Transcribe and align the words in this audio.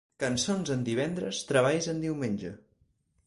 Cançons 0.21 0.71
en 0.75 0.85
divendres, 0.87 1.43
treballs 1.51 1.91
en 1.95 2.01
diumenge. 2.07 2.55